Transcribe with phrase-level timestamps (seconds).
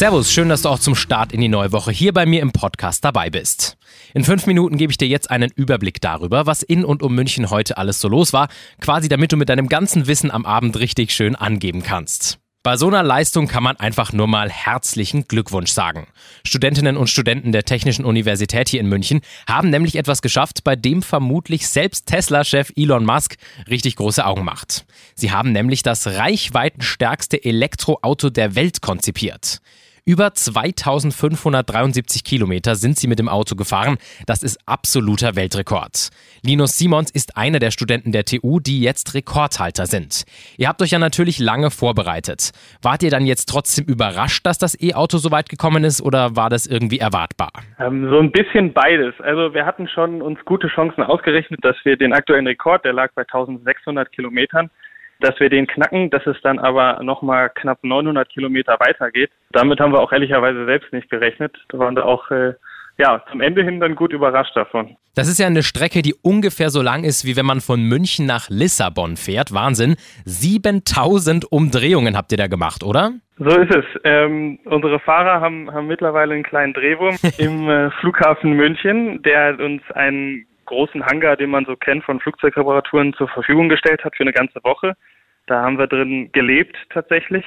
[0.00, 2.52] Servus, schön, dass du auch zum Start in die neue Woche hier bei mir im
[2.52, 3.76] Podcast dabei bist.
[4.14, 7.50] In fünf Minuten gebe ich dir jetzt einen Überblick darüber, was in und um München
[7.50, 8.48] heute alles so los war,
[8.80, 12.38] quasi damit du mit deinem ganzen Wissen am Abend richtig schön angeben kannst.
[12.62, 16.06] Bei so einer Leistung kann man einfach nur mal herzlichen Glückwunsch sagen.
[16.46, 21.02] Studentinnen und Studenten der Technischen Universität hier in München haben nämlich etwas geschafft, bei dem
[21.02, 23.36] vermutlich selbst Tesla-Chef Elon Musk
[23.68, 24.86] richtig große Augen macht.
[25.14, 29.60] Sie haben nämlich das reichweitenstärkste Elektroauto der Welt konzipiert.
[30.04, 33.98] Über 2573 Kilometer sind sie mit dem Auto gefahren.
[34.26, 36.08] Das ist absoluter Weltrekord.
[36.42, 40.24] Linus Simons ist einer der Studenten der TU, die jetzt Rekordhalter sind.
[40.56, 42.50] Ihr habt euch ja natürlich lange vorbereitet.
[42.82, 46.48] Wart ihr dann jetzt trotzdem überrascht, dass das E-Auto so weit gekommen ist oder war
[46.48, 47.50] das irgendwie erwartbar?
[47.78, 49.14] Ähm, so ein bisschen beides.
[49.20, 53.12] Also wir hatten schon uns gute Chancen ausgerechnet, dass wir den aktuellen Rekord, der lag
[53.14, 54.70] bei 1600 Kilometern,
[55.20, 59.30] dass wir den knacken, dass es dann aber nochmal knapp 900 Kilometer weitergeht.
[59.52, 61.56] Damit haben wir auch ehrlicherweise selbst nicht gerechnet.
[61.68, 62.54] Da waren wir auch äh,
[63.00, 64.96] ja, zum Ende hin dann gut überrascht davon.
[65.14, 68.26] Das ist ja eine Strecke, die ungefähr so lang ist, wie wenn man von München
[68.26, 69.52] nach Lissabon fährt.
[69.52, 69.96] Wahnsinn.
[70.26, 73.12] 7000 Umdrehungen habt ihr da gemacht, oder?
[73.38, 73.84] So ist es.
[74.04, 79.82] Ähm, unsere Fahrer haben, haben mittlerweile einen kleinen Drehwurm im äh, Flughafen München, der uns
[79.92, 84.32] einen großen Hangar, den man so kennt von Flugzeugreparaturen, zur Verfügung gestellt hat für eine
[84.32, 84.96] ganze Woche.
[85.46, 87.44] Da haben wir drin gelebt tatsächlich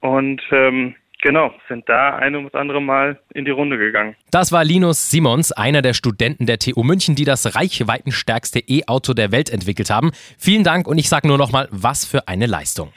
[0.00, 4.14] und ähm, Genau, sind da ein ums andere Mal in die Runde gegangen.
[4.30, 9.32] Das war Linus Simons, einer der Studenten der TU München, die das reichweitenstärkste E-Auto der
[9.32, 10.12] Welt entwickelt haben.
[10.38, 12.92] Vielen Dank und ich sage nur noch mal, was für eine Leistung.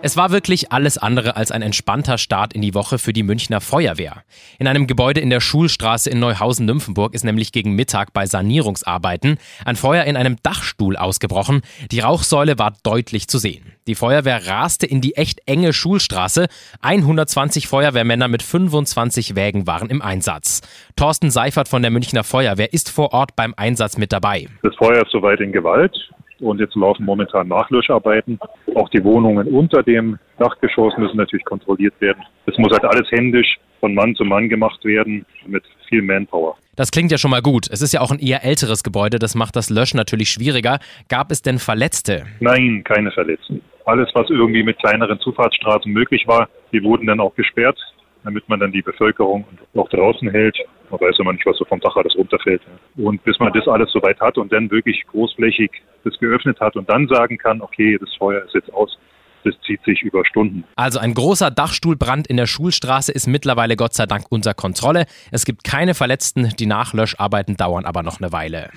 [0.00, 3.60] Es war wirklich alles andere als ein entspannter Start in die Woche für die Münchner
[3.60, 4.22] Feuerwehr.
[4.60, 9.74] In einem Gebäude in der Schulstraße in Neuhausen-Nymphenburg ist nämlich gegen Mittag bei Sanierungsarbeiten ein
[9.74, 11.62] Feuer in einem Dachstuhl ausgebrochen.
[11.90, 13.72] Die Rauchsäule war deutlich zu sehen.
[13.88, 16.46] Die Feuerwehr raste in die echt enge Schulstraße.
[16.80, 20.60] 120 Feuerwehrmänner mit 25 Wägen waren im Einsatz.
[20.94, 24.46] Thorsten Seifert von der Münchner Feuerwehr ist vor Ort beim Einsatz mit dabei.
[24.62, 25.92] Das Feuer ist soweit in Gewalt.
[26.40, 28.38] Und jetzt laufen momentan Nachlöscharbeiten.
[28.74, 32.22] Auch die Wohnungen unter dem Dachgeschoss müssen natürlich kontrolliert werden.
[32.46, 36.56] Es muss halt alles händisch von Mann zu Mann gemacht werden mit viel Manpower.
[36.76, 37.68] Das klingt ja schon mal gut.
[37.70, 40.78] Es ist ja auch ein eher älteres Gebäude, das macht das Löschen natürlich schwieriger.
[41.08, 42.24] Gab es denn Verletzte?
[42.40, 43.60] Nein, keine Verletzten.
[43.84, 47.78] Alles, was irgendwie mit kleineren Zufahrtsstraßen möglich war, die wurden dann auch gesperrt
[48.24, 50.58] damit man dann die Bevölkerung auch draußen hält.
[50.90, 52.62] Man weiß immer nicht, was so vom Dach alles runterfällt.
[52.96, 55.70] Und bis man das alles soweit hat und dann wirklich großflächig
[56.04, 58.98] das geöffnet hat und dann sagen kann, okay, das Feuer ist jetzt aus,
[59.44, 60.64] das zieht sich über Stunden.
[60.76, 65.06] Also ein großer Dachstuhlbrand in der Schulstraße ist mittlerweile Gott sei Dank unter Kontrolle.
[65.30, 68.70] Es gibt keine Verletzten, die Nachlöscharbeiten dauern aber noch eine Weile.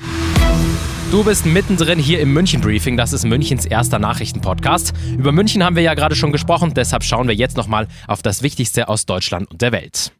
[1.11, 2.95] Du bist mittendrin hier im München Briefing.
[2.95, 4.93] Das ist Münchens erster Nachrichtenpodcast.
[5.17, 8.43] Über München haben wir ja gerade schon gesprochen, deshalb schauen wir jetzt nochmal auf das
[8.43, 10.13] Wichtigste aus Deutschland und der Welt.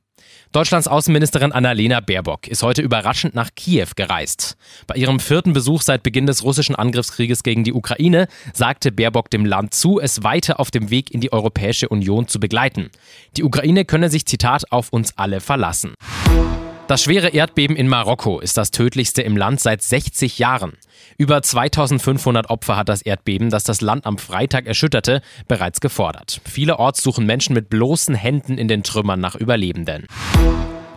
[0.51, 4.57] Deutschlands Außenministerin Annalena Baerbock ist heute überraschend nach Kiew gereist.
[4.85, 9.45] Bei ihrem vierten Besuch seit Beginn des russischen Angriffskrieges gegen die Ukraine sagte Baerbock dem
[9.45, 12.89] Land zu, es weiter auf dem Weg in die Europäische Union zu begleiten.
[13.37, 15.93] Die Ukraine könne sich, Zitat, auf uns alle verlassen.
[16.87, 20.73] Das schwere Erdbeben in Marokko ist das tödlichste im Land seit 60 Jahren.
[21.17, 26.41] Über 2500 Opfer hat das Erdbeben, das das Land am Freitag erschütterte, bereits gefordert.
[26.45, 30.07] Vielerorts suchen Menschen mit bloßen Händen in den Trümmern nach Überlebenden.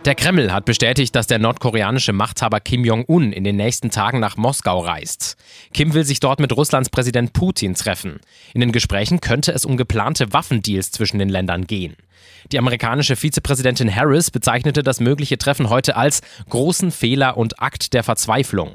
[0.05, 4.37] Der Kreml hat bestätigt, dass der nordkoreanische Machthaber Kim Jong-un in den nächsten Tagen nach
[4.37, 5.39] Moskau reist.
[5.73, 8.21] Kim will sich dort mit Russlands Präsident Putin treffen.
[8.53, 11.97] In den Gesprächen könnte es um geplante Waffendeals zwischen den Ländern gehen.
[12.53, 18.03] Die amerikanische Vizepräsidentin Harris bezeichnete das mögliche Treffen heute als großen Fehler und Akt der
[18.03, 18.73] Verzweiflung.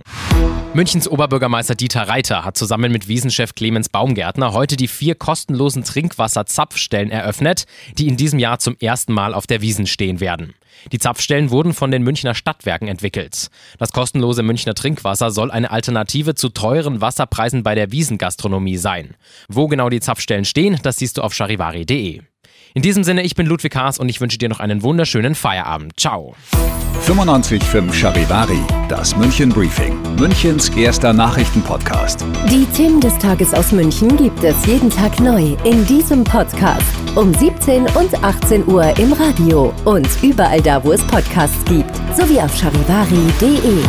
[0.73, 7.11] Münchens Oberbürgermeister Dieter Reiter hat zusammen mit Wiesenchef Clemens Baumgärtner heute die vier kostenlosen Trinkwasserzapfstellen
[7.11, 7.65] eröffnet,
[7.99, 10.55] die in diesem Jahr zum ersten Mal auf der Wiesen stehen werden.
[10.91, 13.49] Die Zapfstellen wurden von den Münchner Stadtwerken entwickelt.
[13.77, 19.15] Das kostenlose Münchner Trinkwasser soll eine Alternative zu teuren Wasserpreisen bei der Wiesengastronomie sein.
[19.47, 22.21] Wo genau die Zapfstellen stehen, das siehst du auf charivari.de.
[22.73, 25.99] In diesem Sinne, ich bin Ludwig Haas und ich wünsche dir noch einen wunderschönen Feierabend.
[25.99, 26.35] Ciao.
[27.01, 32.23] 95.5 Charivari, das München Briefing, Münchens erster Nachrichtenpodcast.
[32.49, 36.85] Die Themen des Tages aus München gibt es jeden Tag neu in diesem Podcast.
[37.15, 42.39] Um 17 und 18 Uhr im Radio und überall da, wo es Podcasts gibt, sowie
[42.39, 43.83] auf charivari.de.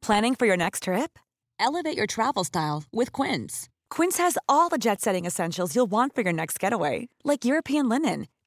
[0.00, 1.18] Planning for your next trip?
[1.60, 3.68] Elevate your travel style with Quince.
[3.90, 7.88] Quince has all the jet setting essentials you'll want for your next getaway, like European
[7.88, 8.26] linen,